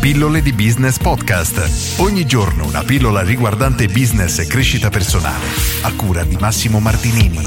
[0.00, 1.98] Pillole di Business Podcast.
[1.98, 5.44] Ogni giorno una pillola riguardante business e crescita personale.
[5.82, 7.40] A cura di Massimo Martinini.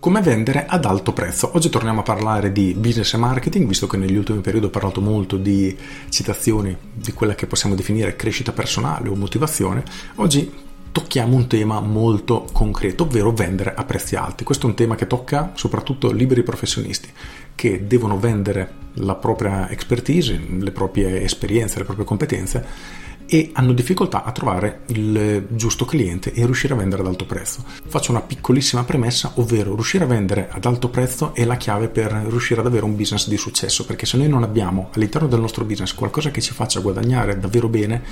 [0.00, 1.50] Come vendere ad alto prezzo?
[1.54, 5.02] Oggi torniamo a parlare di business e marketing, visto che negli ultimi periodi ho parlato
[5.02, 5.76] molto di
[6.08, 9.84] citazioni di quella che possiamo definire crescita personale o motivazione.
[10.16, 10.50] Oggi
[10.92, 14.44] tocchiamo un tema molto concreto, ovvero vendere a prezzi alti.
[14.44, 17.08] Questo è un tema che tocca soprattutto liberi professionisti
[17.54, 22.66] che devono vendere la propria expertise, le proprie esperienze, le proprie competenze
[23.24, 27.64] e hanno difficoltà a trovare il giusto cliente e riuscire a vendere ad alto prezzo.
[27.86, 32.12] Faccio una piccolissima premessa, ovvero riuscire a vendere ad alto prezzo è la chiave per
[32.28, 35.64] riuscire ad avere un business di successo, perché se noi non abbiamo all'interno del nostro
[35.64, 38.02] business qualcosa che ci faccia guadagnare davvero bene,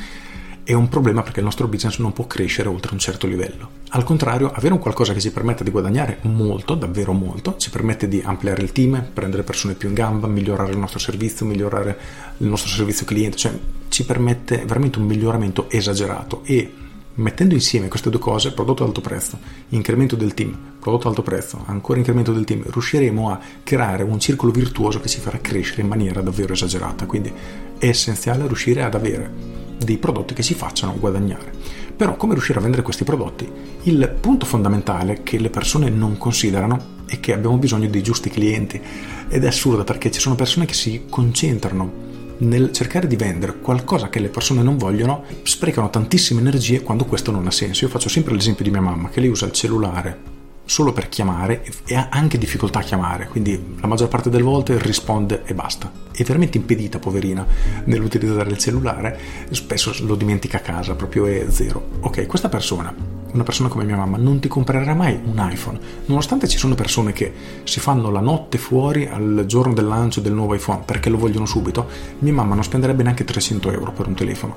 [0.64, 3.78] è un problema perché il nostro business non può crescere oltre un certo livello.
[3.90, 8.08] Al contrario, avere un qualcosa che ci permette di guadagnare molto, davvero molto, ci permette
[8.08, 11.98] di ampliare il team, prendere persone più in gamba, migliorare il nostro servizio, migliorare
[12.38, 16.72] il nostro servizio cliente, cioè ci permette veramente un miglioramento esagerato e
[17.14, 19.38] mettendo insieme queste due cose, prodotto ad alto prezzo,
[19.70, 24.18] incremento del team, prodotto ad alto prezzo, ancora incremento del team, riusciremo a creare un
[24.20, 27.06] circolo virtuoso che ci farà crescere in maniera davvero esagerata.
[27.06, 27.32] Quindi
[27.78, 31.52] è essenziale riuscire ad avere dei prodotti che ci facciano guadagnare.
[31.96, 33.48] Però come riuscire a vendere questi prodotti?
[33.82, 38.80] Il punto fondamentale che le persone non considerano è che abbiamo bisogno dei giusti clienti
[39.28, 42.08] ed è assurdo perché ci sono persone che si concentrano
[42.38, 47.30] nel cercare di vendere qualcosa che le persone non vogliono, sprecano tantissime energie quando questo
[47.30, 47.84] non ha senso.
[47.84, 50.38] Io faccio sempre l'esempio di mia mamma che lei usa il cellulare
[50.70, 54.78] solo per chiamare e ha anche difficoltà a chiamare, quindi la maggior parte delle volte
[54.78, 55.90] risponde e basta.
[56.12, 57.44] È veramente impedita, poverina,
[57.86, 59.18] nell'utilizzare il cellulare,
[59.50, 61.84] spesso lo dimentica a casa, proprio è zero.
[62.02, 62.94] Ok, questa persona,
[63.32, 67.12] una persona come mia mamma, non ti comprerà mai un iPhone, nonostante ci sono persone
[67.12, 71.18] che si fanno la notte fuori al giorno del lancio del nuovo iPhone perché lo
[71.18, 71.88] vogliono subito,
[72.20, 74.56] mia mamma non spenderebbe neanche 300 euro per un telefono.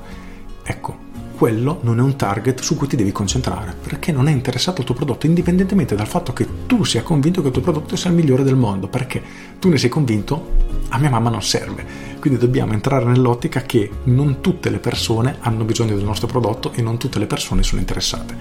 [0.61, 4.81] Ecco, quello non è un target su cui ti devi concentrare, perché non è interessato
[4.81, 8.09] al tuo prodotto, indipendentemente dal fatto che tu sia convinto che il tuo prodotto sia
[8.09, 9.21] il migliore del mondo, perché
[9.59, 12.11] tu ne sei convinto, a mia mamma non serve.
[12.19, 16.81] Quindi dobbiamo entrare nell'ottica che non tutte le persone hanno bisogno del nostro prodotto e
[16.81, 18.35] non tutte le persone sono interessate.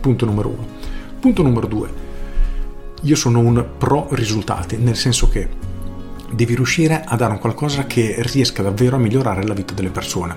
[0.00, 0.66] Punto numero uno.
[1.20, 1.88] Punto numero due.
[3.02, 5.48] Io sono un pro risultati, nel senso che
[6.30, 10.36] devi riuscire a dare un qualcosa che riesca davvero a migliorare la vita delle persone.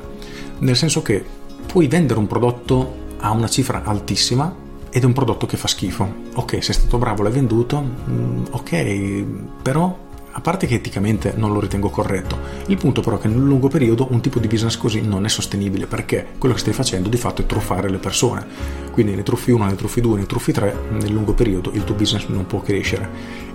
[0.60, 5.46] Nel senso che puoi vendere un prodotto a una cifra altissima ed è un prodotto
[5.46, 6.08] che fa schifo.
[6.36, 9.26] Ok, sei stato bravo, l'hai venduto, mm, ok,
[9.62, 10.04] però
[10.38, 13.70] a parte che eticamente non lo ritengo corretto, il punto però è che nel lungo
[13.70, 17.16] periodo un tipo di business così non è sostenibile perché quello che stai facendo di
[17.16, 18.46] fatto è truffare le persone.
[18.92, 21.96] Quindi ne truffi uno, ne truffi due, ne truffi tre, nel lungo periodo il tuo
[21.96, 23.10] business non può crescere.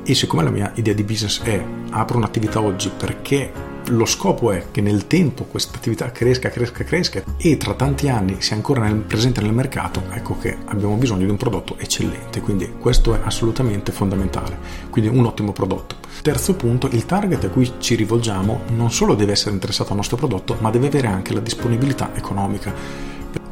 [0.05, 3.53] E siccome la mia idea di business è apro un'attività oggi perché
[3.89, 8.37] lo scopo è che nel tempo questa attività cresca, cresca, cresca e tra tanti anni
[8.41, 12.41] sia ancora nel, presente nel mercato, ecco che abbiamo bisogno di un prodotto eccellente.
[12.41, 14.59] Quindi questo è assolutamente fondamentale.
[14.91, 15.97] Quindi un ottimo prodotto.
[16.23, 20.17] Terzo punto, il target a cui ci rivolgiamo non solo deve essere interessato al nostro
[20.17, 22.73] prodotto, ma deve avere anche la disponibilità economica.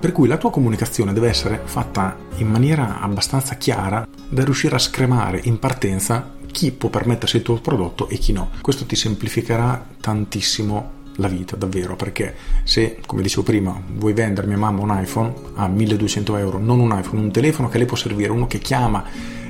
[0.01, 4.79] Per cui la tua comunicazione deve essere fatta in maniera abbastanza chiara da riuscire a
[4.79, 8.51] scremare in partenza chi può permettersi il tuo prodotto e chi no.
[8.61, 12.35] Questo ti semplificherà tantissimo la vita, davvero, perché
[12.65, 16.99] se, come dicevo prima, vuoi vendere mia mamma un iPhone a 1200 euro, non un
[16.99, 19.05] iPhone, un telefono che le può servire, uno che chiama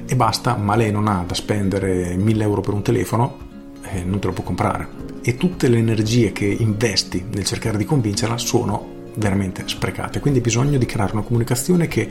[0.05, 3.39] e basta, ma lei non ha da spendere 1000 euro per un telefono,
[3.85, 4.87] eh, non te lo può comprare.
[5.23, 10.21] E tutte le energie che investi nel cercare di convincerla sono veramente sprecate.
[10.21, 12.11] Quindi hai bisogno di creare una comunicazione che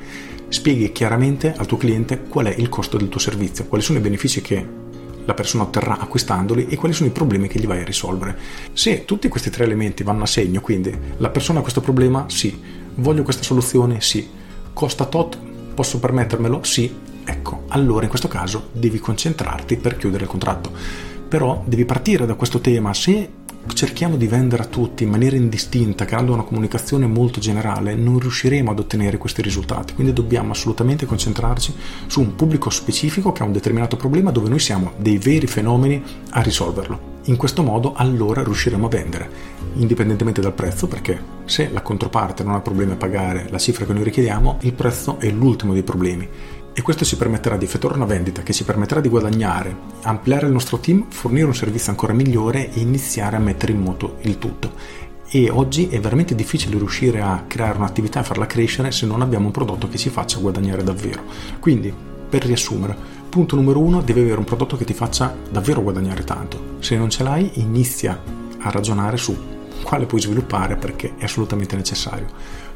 [0.50, 4.02] spieghi chiaramente al tuo cliente qual è il costo del tuo servizio, quali sono i
[4.02, 4.86] benefici che
[5.28, 8.38] la persona otterrà acquistandoli e quali sono i problemi che gli vai a risolvere.
[8.72, 12.58] Se tutti questi tre elementi vanno a segno, quindi la persona ha questo problema, sì,
[12.96, 14.26] voglio questa soluzione, sì,
[14.72, 15.38] costa tot,
[15.74, 16.96] posso permettermelo, sì,
[17.26, 20.72] ecco, allora in questo caso devi concentrarti per chiudere il contratto.
[21.28, 23.30] Però devi partire da questo tema, se
[23.74, 28.72] cerchiamo di vendere a tutti in maniera indistinta, creando una comunicazione molto generale, non riusciremo
[28.72, 29.94] ad ottenere questi risultati.
[29.94, 31.74] Quindi dobbiamo assolutamente concentrarci
[32.08, 36.04] su un pubblico specifico che ha un determinato problema dove noi siamo dei veri fenomeni
[36.32, 37.16] a risolverlo.
[37.28, 39.30] In questo modo allora riusciremo a vendere,
[39.74, 43.92] indipendentemente dal prezzo, perché se la controparte non ha problemi a pagare la cifra che
[43.92, 46.28] noi richiediamo, il prezzo è l'ultimo dei problemi
[46.78, 50.52] e questo ci permetterà di effettuare una vendita che ci permetterà di guadagnare, ampliare il
[50.52, 54.74] nostro team, fornire un servizio ancora migliore e iniziare a mettere in moto il tutto.
[55.28, 59.48] E oggi è veramente difficile riuscire a creare un'attività e farla crescere se non abbiamo
[59.48, 61.24] un prodotto che ci faccia guadagnare davvero.
[61.60, 61.92] Quindi,
[62.30, 62.96] per riassumere,
[63.28, 66.76] punto numero uno, devi avere un prodotto che ti faccia davvero guadagnare tanto.
[66.78, 68.22] Se non ce l'hai, inizia
[68.60, 69.36] a ragionare su
[69.84, 72.28] quale puoi sviluppare perché è assolutamente necessario.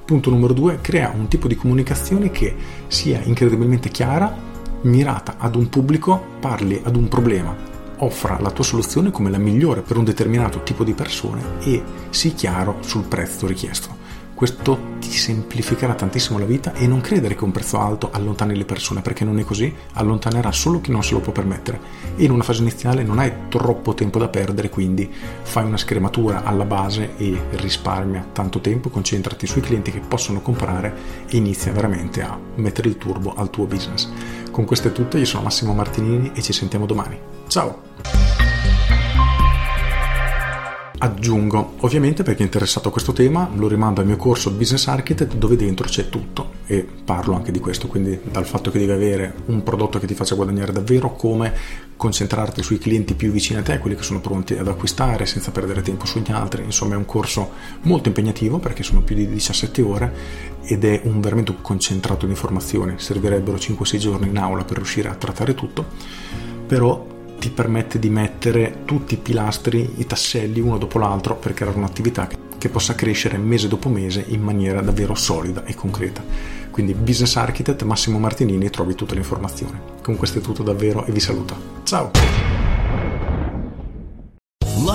[0.06, 2.56] Punto numero due, crea un tipo di comunicazione che
[2.88, 4.36] sia incredibilmente chiara,
[4.82, 7.56] mirata ad un pubblico, parli ad un problema,
[7.98, 12.34] offra la tua soluzione come la migliore per un determinato tipo di persone e sii
[12.34, 14.01] chiaro sul prezzo richiesto.
[14.42, 18.66] Questo ti semplificherà tantissimo la vita e non credere che un prezzo alto allontani le
[18.66, 21.80] persone, perché non è così, allontanerà solo chi non se lo può permettere.
[22.16, 25.08] E in una fase iniziale non hai troppo tempo da perdere, quindi
[25.44, 30.92] fai una scrematura alla base e risparmia tanto tempo, concentrati sui clienti che possono comprare
[31.30, 34.10] e inizia veramente a mettere il turbo al tuo business.
[34.50, 37.16] Con questo è tutto, io sono Massimo Martinini e ci sentiamo domani.
[37.46, 38.31] Ciao!
[41.04, 44.86] Aggiungo, ovviamente per chi è interessato a questo tema, lo rimando al mio corso Business
[44.86, 48.92] Architect dove dentro c'è tutto e parlo anche di questo, quindi dal fatto che devi
[48.92, 51.54] avere un prodotto che ti faccia guadagnare davvero, come
[51.98, 55.82] concentrarti sui clienti più vicini a te, quelli che sono pronti ad acquistare senza perdere
[55.82, 57.50] tempo sugli altri, insomma è un corso
[57.82, 60.14] molto impegnativo perché sono più di 17 ore
[60.62, 65.16] ed è un veramente concentrato di informazioni, servirebbero 5-6 giorni in aula per riuscire a
[65.16, 65.84] trattare tutto,
[66.68, 71.76] però ti permette di mettere tutti i pilastri, i tasselli uno dopo l'altro per creare
[71.76, 72.30] un'attività
[72.60, 76.24] che possa crescere mese dopo mese in maniera davvero solida e concreta.
[76.70, 79.76] Quindi Business Architect Massimo Martinini trovi tutte le informazioni.
[80.04, 81.80] Con questo è tutto davvero e vi saluto.
[81.82, 82.51] Ciao!